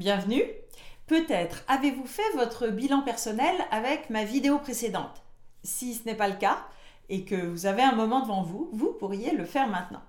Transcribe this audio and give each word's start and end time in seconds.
Bienvenue. 0.00 0.44
Peut-être 1.08 1.62
avez-vous 1.68 2.06
fait 2.06 2.30
votre 2.34 2.68
bilan 2.68 3.02
personnel 3.02 3.54
avec 3.70 4.08
ma 4.08 4.24
vidéo 4.24 4.56
précédente. 4.56 5.22
Si 5.62 5.92
ce 5.92 6.06
n'est 6.06 6.14
pas 6.14 6.28
le 6.28 6.38
cas 6.38 6.56
et 7.10 7.26
que 7.26 7.34
vous 7.34 7.66
avez 7.66 7.82
un 7.82 7.94
moment 7.94 8.22
devant 8.22 8.42
vous, 8.42 8.70
vous 8.72 8.94
pourriez 8.94 9.32
le 9.32 9.44
faire 9.44 9.68
maintenant. 9.68 10.00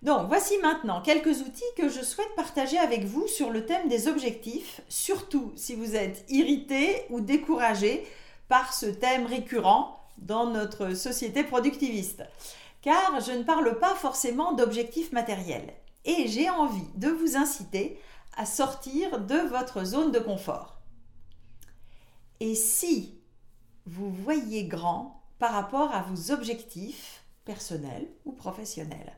Donc 0.00 0.26
voici 0.28 0.56
maintenant 0.62 1.02
quelques 1.02 1.42
outils 1.42 1.62
que 1.76 1.90
je 1.90 2.00
souhaite 2.00 2.34
partager 2.34 2.78
avec 2.78 3.04
vous 3.04 3.28
sur 3.28 3.50
le 3.50 3.66
thème 3.66 3.90
des 3.90 4.08
objectifs, 4.08 4.80
surtout 4.88 5.52
si 5.54 5.74
vous 5.74 5.94
êtes 5.94 6.24
irrité 6.30 7.04
ou 7.10 7.20
découragé 7.20 8.06
par 8.48 8.72
ce 8.72 8.86
thème 8.86 9.26
récurrent 9.26 10.02
dans 10.16 10.46
notre 10.46 10.94
société 10.94 11.44
productiviste. 11.44 12.22
Car 12.80 13.20
je 13.20 13.32
ne 13.32 13.42
parle 13.42 13.78
pas 13.78 13.94
forcément 13.96 14.54
d'objectifs 14.54 15.12
matériels. 15.12 15.74
Et 16.04 16.26
j'ai 16.28 16.50
envie 16.50 16.88
de 16.94 17.08
vous 17.08 17.36
inciter 17.36 18.00
à 18.36 18.46
sortir 18.46 19.20
de 19.20 19.36
votre 19.48 19.84
zone 19.84 20.10
de 20.10 20.18
confort. 20.18 20.80
Et 22.40 22.54
si 22.54 23.18
vous 23.86 24.10
voyez 24.10 24.64
grand 24.64 25.22
par 25.38 25.52
rapport 25.52 25.92
à 25.94 26.02
vos 26.02 26.32
objectifs 26.32 27.24
personnels 27.44 28.08
ou 28.24 28.32
professionnels 28.32 29.12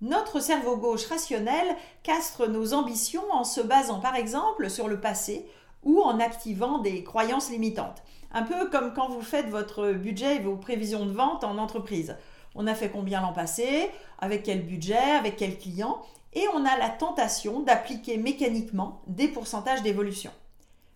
notre 0.00 0.38
cerveau 0.38 0.76
gauche 0.76 1.06
rationnel 1.06 1.76
castre 2.04 2.46
nos 2.46 2.72
ambitions 2.72 3.24
en 3.32 3.42
se 3.42 3.60
basant 3.60 3.98
par 3.98 4.14
exemple 4.14 4.70
sur 4.70 4.86
le 4.86 5.00
passé 5.00 5.48
ou 5.82 6.00
en 6.00 6.20
activant 6.20 6.78
des 6.78 7.02
croyances 7.02 7.50
limitantes. 7.50 8.02
Un 8.30 8.42
peu 8.42 8.70
comme 8.70 8.94
quand 8.94 9.08
vous 9.08 9.22
faites 9.22 9.48
votre 9.48 9.92
budget 9.92 10.36
et 10.36 10.40
vos 10.40 10.56
prévisions 10.56 11.04
de 11.04 11.10
vente 11.10 11.42
en 11.42 11.58
entreprise. 11.58 12.16
On 12.54 12.68
a 12.68 12.74
fait 12.74 12.90
combien 12.90 13.20
l'an 13.20 13.32
passé, 13.32 13.90
avec 14.20 14.44
quel 14.44 14.64
budget, 14.64 14.96
avec 14.96 15.36
quel 15.36 15.58
client, 15.58 16.00
et 16.34 16.46
on 16.54 16.64
a 16.64 16.76
la 16.76 16.90
tentation 16.90 17.60
d'appliquer 17.60 18.16
mécaniquement 18.16 19.02
des 19.06 19.28
pourcentages 19.28 19.82
d'évolution, 19.82 20.30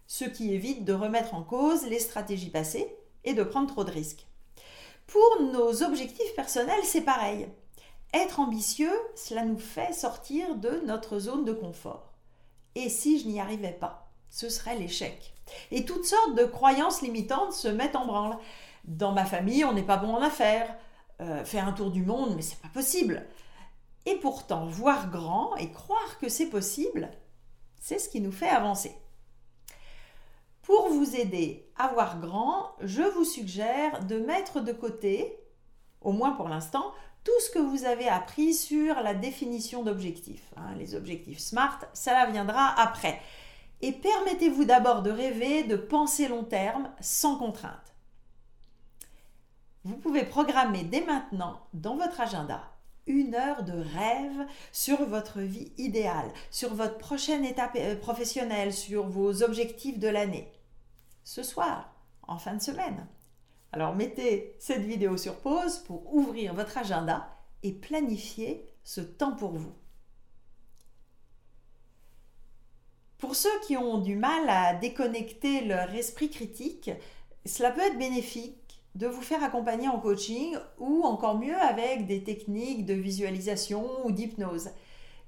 ce 0.06 0.24
qui 0.24 0.52
évite 0.52 0.84
de 0.84 0.92
remettre 0.92 1.34
en 1.34 1.42
cause 1.42 1.86
les 1.86 1.98
stratégies 1.98 2.50
passées 2.50 2.94
et 3.24 3.34
de 3.34 3.42
prendre 3.42 3.68
trop 3.68 3.84
de 3.84 3.90
risques. 3.90 4.26
Pour 5.06 5.42
nos 5.42 5.82
objectifs 5.82 6.34
personnels, 6.34 6.84
c'est 6.84 7.02
pareil. 7.02 7.48
Être 8.14 8.40
ambitieux, 8.40 8.92
cela 9.14 9.44
nous 9.44 9.58
fait 9.58 9.92
sortir 9.92 10.54
de 10.56 10.82
notre 10.86 11.18
zone 11.18 11.44
de 11.44 11.52
confort. 11.52 12.12
Et 12.74 12.88
si 12.88 13.18
je 13.18 13.26
n'y 13.26 13.40
arrivais 13.40 13.72
pas, 13.72 14.10
ce 14.30 14.48
serait 14.48 14.78
l'échec. 14.78 15.34
Et 15.70 15.84
toutes 15.84 16.04
sortes 16.04 16.34
de 16.34 16.44
croyances 16.44 17.02
limitantes 17.02 17.52
se 17.52 17.68
mettent 17.68 17.96
en 17.96 18.06
branle. 18.06 18.38
Dans 18.84 19.12
ma 19.12 19.24
famille, 19.24 19.64
on 19.64 19.72
n'est 19.72 19.82
pas 19.82 19.96
bon 19.96 20.14
en 20.14 20.22
affaires. 20.22 20.74
Euh, 21.20 21.44
faire 21.44 21.68
un 21.68 21.72
tour 21.72 21.90
du 21.90 22.02
monde, 22.02 22.34
mais 22.34 22.42
c'est 22.42 22.60
pas 22.60 22.68
possible. 22.68 23.26
Et 24.06 24.16
pourtant, 24.16 24.66
voir 24.66 25.10
grand 25.10 25.54
et 25.56 25.70
croire 25.70 26.18
que 26.18 26.28
c'est 26.28 26.48
possible, 26.48 27.10
c'est 27.80 27.98
ce 27.98 28.08
qui 28.08 28.20
nous 28.20 28.32
fait 28.32 28.48
avancer. 28.48 28.94
Pour 30.62 30.88
vous 30.88 31.16
aider 31.16 31.68
à 31.76 31.88
voir 31.88 32.20
grand, 32.20 32.72
je 32.80 33.02
vous 33.02 33.24
suggère 33.24 34.04
de 34.04 34.18
mettre 34.18 34.60
de 34.60 34.72
côté, 34.72 35.36
au 36.00 36.12
moins 36.12 36.32
pour 36.32 36.48
l'instant, 36.48 36.92
tout 37.24 37.40
ce 37.40 37.50
que 37.50 37.58
vous 37.58 37.84
avez 37.84 38.08
appris 38.08 38.54
sur 38.54 39.00
la 39.00 39.14
définition 39.14 39.82
d'objectifs. 39.82 40.52
Hein, 40.56 40.74
les 40.76 40.94
objectifs 40.94 41.38
SMART, 41.38 41.80
ça 41.92 42.26
viendra 42.26 42.80
après. 42.80 43.20
Et 43.80 43.92
permettez-vous 43.92 44.64
d'abord 44.64 45.02
de 45.02 45.10
rêver, 45.10 45.64
de 45.64 45.76
penser 45.76 46.28
long 46.28 46.44
terme, 46.44 46.90
sans 47.00 47.36
contrainte. 47.36 47.94
Vous 49.84 49.96
pouvez 49.96 50.24
programmer 50.24 50.84
dès 50.84 51.04
maintenant 51.04 51.60
dans 51.72 51.96
votre 51.96 52.20
agenda 52.20 52.71
une 53.06 53.34
heure 53.34 53.64
de 53.64 53.72
rêve 53.72 54.46
sur 54.70 55.04
votre 55.04 55.40
vie 55.40 55.72
idéale, 55.78 56.30
sur 56.50 56.74
votre 56.74 56.98
prochaine 56.98 57.44
étape 57.44 57.76
euh, 57.76 57.96
professionnelle, 57.96 58.72
sur 58.72 59.08
vos 59.08 59.42
objectifs 59.42 59.98
de 59.98 60.08
l'année. 60.08 60.50
Ce 61.24 61.42
soir, 61.42 61.94
en 62.26 62.38
fin 62.38 62.54
de 62.54 62.62
semaine. 62.62 63.06
Alors 63.72 63.94
mettez 63.94 64.54
cette 64.58 64.82
vidéo 64.82 65.16
sur 65.16 65.36
pause 65.36 65.78
pour 65.78 66.14
ouvrir 66.14 66.54
votre 66.54 66.78
agenda 66.78 67.28
et 67.62 67.72
planifier 67.72 68.66
ce 68.84 69.00
temps 69.00 69.34
pour 69.34 69.52
vous. 69.52 69.72
Pour 73.18 73.36
ceux 73.36 73.60
qui 73.66 73.76
ont 73.76 73.98
du 73.98 74.16
mal 74.16 74.48
à 74.48 74.74
déconnecter 74.74 75.64
leur 75.64 75.94
esprit 75.94 76.28
critique, 76.28 76.90
cela 77.46 77.70
peut 77.70 77.80
être 77.80 77.98
bénéfique 77.98 78.61
de 78.94 79.06
vous 79.06 79.22
faire 79.22 79.42
accompagner 79.42 79.88
en 79.88 79.98
coaching 79.98 80.56
ou 80.78 81.02
encore 81.04 81.38
mieux 81.38 81.56
avec 81.56 82.06
des 82.06 82.22
techniques 82.22 82.84
de 82.84 82.94
visualisation 82.94 84.06
ou 84.06 84.12
d'hypnose. 84.12 84.70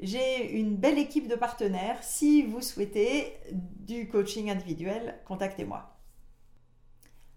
J'ai 0.00 0.50
une 0.52 0.76
belle 0.76 0.98
équipe 0.98 1.28
de 1.28 1.36
partenaires. 1.36 2.02
Si 2.02 2.42
vous 2.42 2.60
souhaitez 2.60 3.32
du 3.52 4.08
coaching 4.08 4.50
individuel, 4.50 5.20
contactez-moi. 5.26 5.97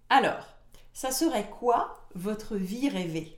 Alors, 0.10 0.48
ça 0.94 1.12
serait 1.12 1.50
quoi 1.50 2.08
votre 2.16 2.56
vie 2.56 2.90
rêvée? 2.90 3.37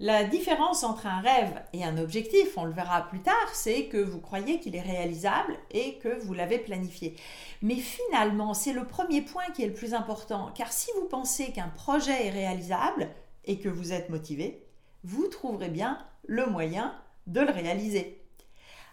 La 0.00 0.24
différence 0.24 0.82
entre 0.82 1.06
un 1.06 1.20
rêve 1.20 1.62
et 1.72 1.84
un 1.84 1.98
objectif, 1.98 2.58
on 2.58 2.64
le 2.64 2.72
verra 2.72 3.02
plus 3.08 3.22
tard, 3.22 3.48
c'est 3.52 3.86
que 3.86 3.96
vous 3.96 4.20
croyez 4.20 4.58
qu'il 4.58 4.74
est 4.74 4.82
réalisable 4.82 5.56
et 5.70 5.98
que 5.98 6.20
vous 6.20 6.34
l'avez 6.34 6.58
planifié. 6.58 7.14
Mais 7.62 7.76
finalement, 7.76 8.54
c'est 8.54 8.72
le 8.72 8.88
premier 8.88 9.22
point 9.22 9.44
qui 9.54 9.62
est 9.62 9.68
le 9.68 9.72
plus 9.72 9.94
important, 9.94 10.50
car 10.56 10.72
si 10.72 10.90
vous 10.96 11.06
pensez 11.06 11.52
qu'un 11.52 11.68
projet 11.68 12.26
est 12.26 12.30
réalisable 12.30 13.08
et 13.44 13.60
que 13.60 13.68
vous 13.68 13.92
êtes 13.92 14.10
motivé, 14.10 14.66
vous 15.04 15.28
trouverez 15.28 15.68
bien 15.68 16.04
le 16.26 16.46
moyen 16.46 16.92
de 17.28 17.40
le 17.40 17.52
réaliser. 17.52 18.20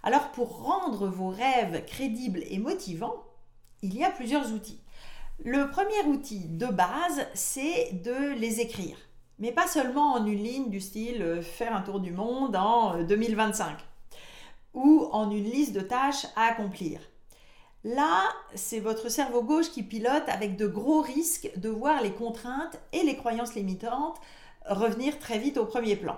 Alors 0.04 0.32
pour 0.32 0.64
rendre 0.64 1.08
vos 1.08 1.30
rêves 1.30 1.84
crédibles 1.86 2.44
et 2.48 2.60
motivants, 2.60 3.24
il 3.82 3.98
y 3.98 4.04
a 4.04 4.12
plusieurs 4.12 4.52
outils. 4.54 4.82
Le 5.44 5.72
premier 5.72 6.04
outil 6.06 6.48
de 6.48 6.68
base, 6.68 7.26
c'est 7.34 8.04
de 8.04 8.36
les 8.36 8.60
écrire 8.60 8.98
mais 9.42 9.52
pas 9.52 9.68
seulement 9.68 10.14
en 10.14 10.26
une 10.26 10.42
ligne 10.42 10.70
du 10.70 10.80
style 10.80 11.22
euh, 11.22 11.42
faire 11.42 11.76
un 11.76 11.82
tour 11.82 12.00
du 12.00 12.12
monde 12.12 12.56
en 12.56 13.04
2025 13.04 13.72
euh, 13.72 13.74
ou 14.76 15.10
en 15.12 15.30
une 15.32 15.50
liste 15.50 15.74
de 15.74 15.82
tâches 15.82 16.28
à 16.36 16.44
accomplir. 16.44 17.02
Là, 17.84 18.30
c'est 18.54 18.80
votre 18.80 19.10
cerveau 19.10 19.42
gauche 19.42 19.72
qui 19.72 19.82
pilote 19.82 20.24
avec 20.28 20.56
de 20.56 20.68
gros 20.68 21.02
risques 21.02 21.50
de 21.58 21.70
voir 21.70 22.02
les 22.04 22.12
contraintes 22.12 22.80
et 22.94 23.02
les 23.02 23.18
croyances 23.18 23.56
limitantes 23.56 24.22
revenir 24.66 25.18
très 25.18 25.40
vite 25.40 25.58
au 25.58 25.66
premier 25.66 25.96
plan. 25.96 26.18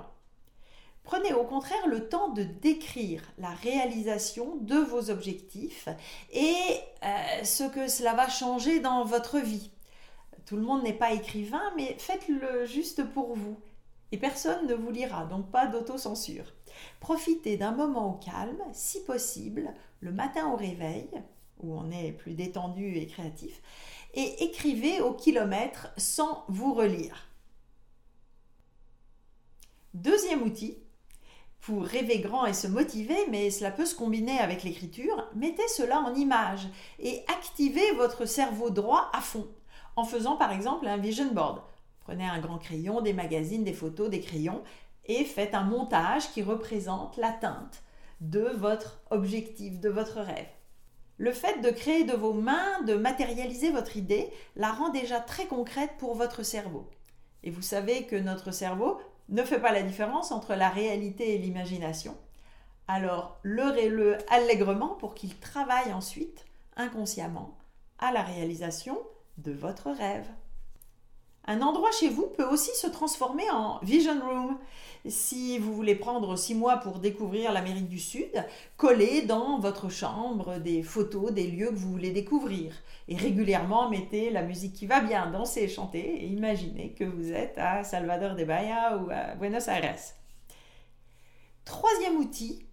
Prenez 1.03 1.34
au 1.34 1.45
contraire 1.45 1.88
le 1.88 2.09
temps 2.09 2.29
de 2.29 2.44
décrire 2.44 3.23
la 3.38 3.50
réalisation 3.50 4.57
de 4.61 4.75
vos 4.75 5.09
objectifs 5.09 5.88
et 6.34 6.55
euh, 7.03 7.44
ce 7.44 7.63
que 7.63 7.88
cela 7.88 8.13
va 8.13 8.28
changer 8.28 8.81
dans 8.81 9.05
votre 9.05 9.40
vie. 9.40 9.69
Tout 10.46 10.56
le 10.56 10.62
monde 10.62 10.84
n'est 10.84 10.94
pas 10.94 11.14
écrivain, 11.14 11.74
mais 11.78 11.96
faites-le 12.00 12.66
juste 12.66 13.04
pour 13.14 13.36
vous. 13.36 13.58
Et 14.12 14.18
personne 14.18 14.68
ne 14.68 14.74
vous 14.74 14.92
lira, 14.92 15.26
donc 15.26 15.50
pas 15.50 15.68
d'autocensure. 15.68 16.46
Profitez 17.00 17.58
d'un 17.58 17.72
moment 17.72 18.12
au 18.12 18.18
calme, 18.18 18.62
si 18.74 19.03
possible, 19.03 19.74
le 20.02 20.12
matin 20.12 20.50
au 20.50 20.56
réveil, 20.56 21.09
où 21.62 21.74
on 21.74 21.90
est 21.92 22.12
plus 22.12 22.34
détendu 22.34 22.98
et 22.98 23.08
créatif, 23.08 23.62
et 24.14 24.44
écrivez 24.44 25.02
au 25.02 25.14
kilomètre 25.14 25.88
sans 25.98 26.44
vous 26.48 26.74
relire. 26.74 27.28
Deuxième 29.94 30.44
outil, 30.44 30.78
pour 31.62 31.84
rêver 31.84 32.20
grand 32.20 32.46
et 32.46 32.53
se 32.53 32.68
motiver, 32.68 33.18
mais 33.30 33.50
cela 33.50 33.72
peut 33.72 33.86
se 33.86 33.96
combiner 33.96 34.38
avec 34.40 34.64
l'écriture, 34.64 35.28
mettez 35.34 35.68
cela 35.70 36.02
en 36.02 36.14
image 36.14 36.68
et 37.00 37.24
activez 37.30 37.94
votre 37.94 38.26
cerveau 38.26 38.70
droit 38.70 39.09
à 39.14 39.22
fond 39.22 39.48
en 39.96 40.04
faisant 40.04 40.36
par 40.36 40.52
exemple 40.52 40.88
un 40.88 40.98
vision 40.98 41.31
board. 41.34 41.62
Prenez 42.02 42.26
un 42.26 42.40
grand 42.40 42.58
crayon, 42.58 43.02
des 43.02 43.14
magazines, 43.14 43.64
des 43.64 43.74
photos, 43.74 44.09
des 44.09 44.20
crayons 44.20 44.64
et 45.06 45.24
faites 45.24 45.56
un 45.56 45.64
montage 45.64 46.31
qui 46.31 46.42
représente 46.44 47.18
l'atteinte 47.18 47.84
de 48.22 48.50
votre 48.58 49.02
objectif, 49.09 49.80
de 49.80 49.90
votre 49.90 50.20
rêve. 50.20 50.48
Le 51.17 51.32
fait 51.32 51.62
de 51.62 51.70
créer 51.70 52.06
de 52.06 52.14
vos 52.14 52.34
mains, 52.34 52.82
de 52.88 52.96
matérialiser 52.96 53.72
votre 53.72 53.97
idée, 53.97 54.32
la 54.56 54.72
rend 54.72 54.90
déjà 54.90 55.20
très 55.20 55.46
concrète 55.46 55.91
pour 56.00 56.16
votre 56.16 56.44
cerveau. 56.44 56.90
Et 57.44 57.52
vous 57.52 57.62
savez 57.62 58.06
que 58.06 58.16
notre 58.16 58.52
cerveau 58.52 59.00
ne 59.29 59.44
fait 59.44 59.59
pas 59.59 59.72
la 59.72 59.84
différence 59.84 60.32
entre 60.32 60.56
la 60.56 60.70
réalité 60.70 61.35
et 61.35 61.38
l'imagination. 61.38 62.17
Alors, 62.88 63.38
leurrez-le 63.44 64.17
allègrement 64.29 64.96
pour 64.96 65.14
qu'il 65.14 65.38
travaille 65.40 65.94
ensuite, 65.94 66.46
inconsciemment, 66.76 67.58
à 68.00 68.12
la 68.12 68.22
réalisation 68.22 68.97
de 69.38 69.52
votre 69.52 69.91
rêve. 69.91 70.28
Un 71.46 71.62
endroit 71.62 71.91
chez 71.91 72.08
vous 72.08 72.28
peut 72.28 72.47
aussi 72.47 72.72
se 72.76 72.88
transformer 72.88 73.50
en 73.52 73.80
vision 73.80 74.18
room. 74.22 74.58
Si 75.06 75.58
vous 75.58 75.74
voulez 75.74 75.96
prendre 75.96 76.38
six 76.38 76.56
mois 76.56 76.78
pour 76.78 77.00
découvrir 77.00 77.52
l'Amérique 77.52 77.90
du 77.90 78.00
Sud, 78.00 78.46
collez 78.78 79.24
dans 79.24 79.59
votre 79.59 79.90
chambre 79.90 80.59
des 80.59 80.84
photos 80.84 81.34
des 81.34 81.47
lieux 81.47 81.70
que 81.70 81.76
vous 81.76 81.91
voulez 81.91 82.12
découvrir. 82.12 82.74
Et 83.09 83.18
régulièrement, 83.18 83.90
mettez 83.90 84.30
la 84.30 84.44
musique 84.44 84.74
qui 84.74 84.85
va 84.85 85.02
bien, 85.02 85.30
dansez, 85.32 85.68
chantez 85.68 86.24
et 86.24 86.28
imaginez 86.28 86.94
que 86.94 87.03
vous 87.03 87.34
êtes 87.34 87.58
à 87.58 87.84
Salvador 87.84 88.36
de 88.36 88.46
Bahia 88.46 88.97
ou 88.97 89.09
à 89.12 89.36
Buenos 89.36 89.68
Aires. 89.68 90.00
Troisième 91.66 92.16
outil, 92.16 92.66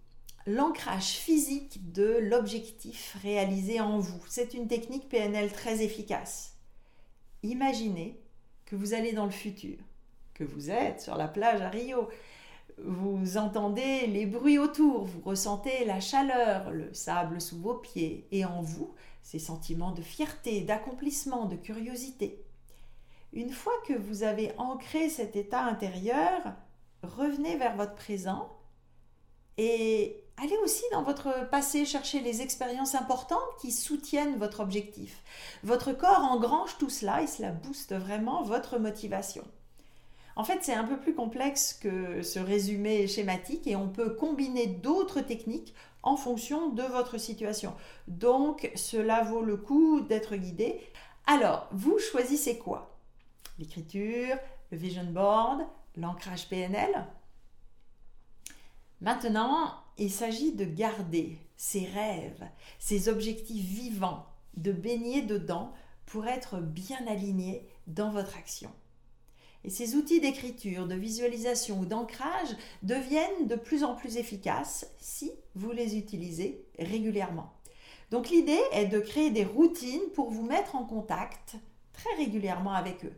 l'ancrage 0.45 1.11
physique 1.11 1.91
de 1.91 2.17
l'objectif 2.21 3.17
réalisé 3.21 3.79
en 3.79 3.99
vous. 3.99 4.23
C'est 4.27 4.53
une 4.53 4.67
technique 4.67 5.09
PNL 5.09 5.51
très 5.51 5.83
efficace. 5.83 6.57
Imaginez 7.43 8.19
que 8.65 8.75
vous 8.75 8.93
allez 8.93 9.13
dans 9.13 9.25
le 9.25 9.31
futur, 9.31 9.77
que 10.33 10.43
vous 10.43 10.69
êtes 10.69 11.01
sur 11.01 11.15
la 11.17 11.27
plage 11.27 11.61
à 11.61 11.69
Rio, 11.69 12.07
vous 12.77 13.37
entendez 13.37 14.07
les 14.07 14.25
bruits 14.25 14.57
autour, 14.57 15.05
vous 15.05 15.21
ressentez 15.21 15.85
la 15.85 15.99
chaleur, 15.99 16.71
le 16.71 16.93
sable 16.93 17.41
sous 17.41 17.59
vos 17.59 17.75
pieds, 17.75 18.27
et 18.31 18.45
en 18.45 18.61
vous, 18.61 18.93
ces 19.21 19.39
sentiments 19.39 19.91
de 19.91 20.01
fierté, 20.01 20.61
d'accomplissement, 20.61 21.45
de 21.45 21.55
curiosité. 21.55 22.43
Une 23.33 23.51
fois 23.51 23.73
que 23.85 23.93
vous 23.93 24.23
avez 24.23 24.51
ancré 24.57 25.09
cet 25.09 25.35
état 25.35 25.63
intérieur, 25.63 26.41
revenez 27.03 27.55
vers 27.55 27.75
votre 27.75 27.95
présent 27.95 28.51
et 29.57 30.20
allez 30.41 30.57
aussi 30.63 30.83
dans 30.91 31.03
votre 31.03 31.49
passé 31.49 31.85
chercher 31.85 32.19
les 32.21 32.41
expériences 32.41 32.95
importantes 32.95 33.39
qui 33.59 33.71
soutiennent 33.71 34.37
votre 34.37 34.59
objectif. 34.59 35.21
Votre 35.63 35.93
corps 35.93 36.23
engrange 36.23 36.77
tout 36.77 36.89
cela 36.89 37.21
et 37.21 37.27
cela 37.27 37.51
booste 37.51 37.93
vraiment 37.93 38.41
votre 38.41 38.79
motivation. 38.79 39.43
En 40.35 40.43
fait, 40.43 40.59
c'est 40.61 40.73
un 40.73 40.85
peu 40.85 40.97
plus 40.97 41.13
complexe 41.13 41.73
que 41.73 42.21
ce 42.23 42.39
résumé 42.39 43.07
schématique 43.07 43.67
et 43.67 43.75
on 43.75 43.89
peut 43.89 44.15
combiner 44.15 44.65
d'autres 44.65 45.21
techniques 45.21 45.75
en 46.03 46.15
fonction 46.15 46.69
de 46.69 46.83
votre 46.83 47.19
situation. 47.19 47.75
Donc, 48.07 48.71
cela 48.75 49.23
vaut 49.23 49.43
le 49.43 49.57
coup 49.57 50.01
d'être 50.01 50.35
guidé. 50.35 50.81
Alors, 51.27 51.67
vous 51.71 51.99
choisissez 51.99 52.57
quoi? 52.57 52.97
L'écriture, 53.59 54.37
le 54.71 54.77
vision 54.77 55.03
board, 55.03 55.61
l'ancrage 55.97 56.47
PNL 56.49 57.05
Maintenant, 59.01 59.80
il 59.97 60.11
s'agit 60.11 60.53
de 60.53 60.65
garder 60.65 61.37
ces 61.57 61.85
rêves, 61.85 62.47
ces 62.79 63.09
objectifs 63.09 63.65
vivants, 63.65 64.25
de 64.57 64.71
baigner 64.71 65.21
dedans 65.21 65.73
pour 66.05 66.27
être 66.27 66.59
bien 66.59 67.05
alignés 67.07 67.67
dans 67.87 68.11
votre 68.11 68.37
action. 68.37 68.71
Et 69.63 69.69
ces 69.69 69.95
outils 69.95 70.19
d'écriture, 70.19 70.87
de 70.87 70.95
visualisation 70.95 71.79
ou 71.79 71.85
d'ancrage 71.85 72.49
deviennent 72.81 73.47
de 73.47 73.55
plus 73.55 73.83
en 73.83 73.95
plus 73.95 74.17
efficaces 74.17 74.89
si 74.99 75.31
vous 75.55 75.71
les 75.71 75.97
utilisez 75.97 76.65
régulièrement. 76.79 77.53
Donc 78.09 78.29
l'idée 78.29 78.59
est 78.73 78.87
de 78.87 78.99
créer 78.99 79.29
des 79.29 79.45
routines 79.45 80.09
pour 80.15 80.31
vous 80.31 80.43
mettre 80.43 80.75
en 80.75 80.83
contact 80.83 81.55
très 81.93 82.13
régulièrement 82.15 82.73
avec 82.73 83.05
eux. 83.05 83.13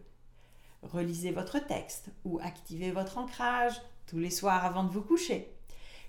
Relisez 0.81 1.31
votre 1.31 1.65
texte 1.65 2.09
ou 2.25 2.39
activez 2.41 2.91
votre 2.91 3.17
ancrage 3.17 3.81
tous 4.05 4.19
les 4.19 4.29
soirs 4.29 4.65
avant 4.65 4.83
de 4.83 4.91
vous 4.91 5.01
coucher. 5.01 5.49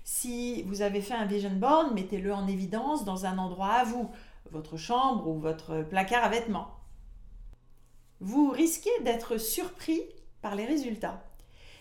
Si 0.05 0.63
vous 0.63 0.81
avez 0.81 1.01
fait 1.01 1.15
un 1.15 1.25
vision 1.25 1.49
board, 1.49 1.93
mettez-le 1.93 2.33
en 2.33 2.47
évidence 2.47 3.03
dans 3.03 3.25
un 3.25 3.37
endroit 3.37 3.73
à 3.73 3.83
vous, 3.83 4.09
votre 4.51 4.77
chambre 4.77 5.27
ou 5.27 5.37
votre 5.37 5.81
placard 5.81 6.23
à 6.23 6.29
vêtements. 6.29 6.69
Vous 8.21 8.49
risquez 8.51 8.91
d'être 9.03 9.37
surpris 9.37 10.01
les 10.53 10.65
résultats. 10.65 11.23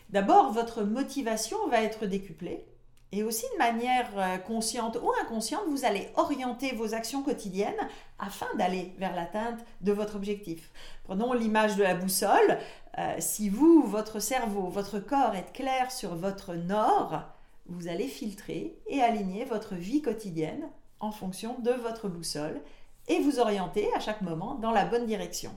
D'abord, 0.08 0.52
votre 0.52 0.82
motivation 0.82 1.68
va 1.68 1.82
être 1.82 2.06
décuplée 2.06 2.64
et 3.12 3.22
aussi 3.22 3.44
de 3.52 3.58
manière 3.58 4.10
euh, 4.16 4.38
consciente 4.38 4.98
ou 5.00 5.12
inconsciente, 5.22 5.62
vous 5.68 5.84
allez 5.84 6.08
orienter 6.16 6.74
vos 6.74 6.94
actions 6.94 7.22
quotidiennes 7.22 7.88
afin 8.18 8.46
d'aller 8.56 8.92
vers 8.98 9.14
l'atteinte 9.14 9.60
de 9.82 9.92
votre 9.92 10.16
objectif. 10.16 10.70
Prenons 11.04 11.32
l'image 11.32 11.76
de 11.76 11.82
la 11.82 11.94
boussole. 11.94 12.58
Euh, 12.98 13.14
si 13.18 13.48
vous, 13.50 13.82
votre 13.82 14.18
cerveau, 14.18 14.68
votre 14.68 14.98
corps 14.98 15.36
est 15.36 15.52
clair 15.52 15.92
sur 15.92 16.16
votre 16.16 16.54
nord, 16.54 17.22
vous 17.66 17.88
allez 17.88 18.08
filtrer 18.08 18.78
et 18.86 19.00
aligner 19.00 19.44
votre 19.44 19.74
vie 19.74 20.02
quotidienne 20.02 20.68
en 21.00 21.10
fonction 21.10 21.58
de 21.60 21.72
votre 21.72 22.08
boussole 22.08 22.60
et 23.08 23.20
vous 23.20 23.38
orienter 23.38 23.92
à 23.94 24.00
chaque 24.00 24.22
moment 24.22 24.54
dans 24.56 24.70
la 24.70 24.84
bonne 24.84 25.06
direction 25.06 25.52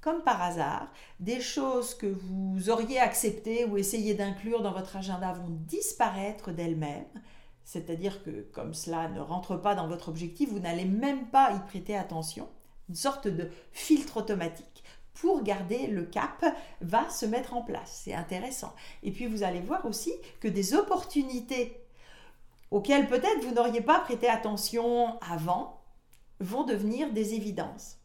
comme 0.00 0.22
par 0.22 0.40
hasard, 0.40 0.88
des 1.20 1.40
choses 1.40 1.94
que 1.94 2.06
vous 2.06 2.70
auriez 2.70 2.98
acceptées 2.98 3.64
ou 3.64 3.76
essayé 3.76 4.14
d'inclure 4.14 4.62
dans 4.62 4.72
votre 4.72 4.96
agenda 4.96 5.32
vont 5.32 5.50
disparaître 5.50 6.52
d'elles-mêmes. 6.52 7.04
C'est-à-dire 7.64 8.22
que 8.22 8.46
comme 8.52 8.74
cela 8.74 9.08
ne 9.08 9.20
rentre 9.20 9.56
pas 9.56 9.74
dans 9.74 9.88
votre 9.88 10.08
objectif, 10.08 10.50
vous 10.50 10.60
n'allez 10.60 10.84
même 10.84 11.26
pas 11.26 11.52
y 11.52 11.58
prêter 11.66 11.96
attention. 11.96 12.48
Une 12.88 12.94
sorte 12.94 13.28
de 13.28 13.50
filtre 13.72 14.18
automatique 14.18 14.82
pour 15.20 15.42
garder 15.42 15.86
le 15.86 16.04
cap 16.04 16.44
va 16.80 17.08
se 17.10 17.26
mettre 17.26 17.54
en 17.54 17.62
place. 17.62 18.02
C'est 18.04 18.14
intéressant. 18.14 18.72
Et 19.02 19.10
puis 19.10 19.26
vous 19.26 19.42
allez 19.42 19.60
voir 19.60 19.84
aussi 19.84 20.12
que 20.40 20.48
des 20.48 20.74
opportunités 20.74 21.76
auxquelles 22.70 23.08
peut-être 23.08 23.44
vous 23.44 23.54
n'auriez 23.54 23.80
pas 23.80 24.00
prêté 24.00 24.28
attention 24.28 25.18
avant 25.20 25.80
vont 26.40 26.64
devenir 26.64 27.12
des 27.12 27.34
évidences. 27.34 27.96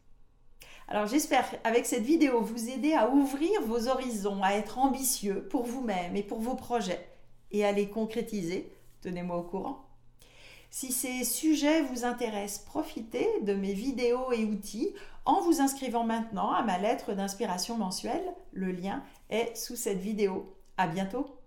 Alors 0.87 1.07
j'espère 1.07 1.45
avec 1.63 1.85
cette 1.85 2.03
vidéo 2.03 2.41
vous 2.41 2.69
aider 2.69 2.93
à 2.93 3.09
ouvrir 3.09 3.61
vos 3.61 3.87
horizons, 3.87 4.41
à 4.43 4.53
être 4.53 4.79
ambitieux 4.79 5.47
pour 5.47 5.63
vous-même 5.63 6.15
et 6.15 6.23
pour 6.23 6.39
vos 6.39 6.55
projets 6.55 7.07
et 7.51 7.63
à 7.63 7.71
les 7.71 7.89
concrétiser. 7.89 8.71
Tenez-moi 9.01 9.37
au 9.37 9.43
courant. 9.43 9.85
Si 10.75 10.91
ces 10.91 11.23
sujets 11.23 11.83
vous 11.83 12.03
intéressent, 12.03 12.65
profitez 12.65 13.29
de 13.43 13.53
mes 13.53 13.73
vidéos 13.73 14.31
et 14.31 14.43
outils 14.43 14.91
en 15.23 15.39
vous 15.39 15.61
inscrivant 15.61 16.03
maintenant 16.03 16.51
à 16.51 16.63
ma 16.63 16.79
lettre 16.79 17.13
d'inspiration 17.13 17.77
mensuelle. 17.77 18.33
Le 18.53 18.71
lien 18.71 19.03
est 19.29 19.55
sous 19.55 19.75
cette 19.75 19.99
vidéo. 19.99 20.57
À 20.77 20.87
bientôt! 20.87 21.42